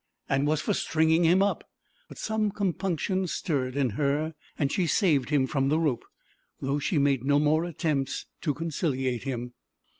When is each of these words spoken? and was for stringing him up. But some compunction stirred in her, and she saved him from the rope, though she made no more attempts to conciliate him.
and 0.27 0.47
was 0.47 0.59
for 0.61 0.73
stringing 0.73 1.23
him 1.25 1.43
up. 1.43 1.63
But 2.09 2.17
some 2.17 2.49
compunction 2.49 3.27
stirred 3.27 3.75
in 3.75 3.91
her, 3.91 4.33
and 4.57 4.71
she 4.71 4.87
saved 4.87 5.29
him 5.29 5.45
from 5.45 5.69
the 5.69 5.77
rope, 5.77 6.05
though 6.59 6.79
she 6.79 6.97
made 6.97 7.23
no 7.23 7.37
more 7.37 7.65
attempts 7.65 8.25
to 8.41 8.55
conciliate 8.55 9.25
him. 9.25 9.53